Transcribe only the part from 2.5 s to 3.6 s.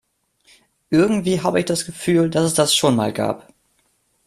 das schon mal gab.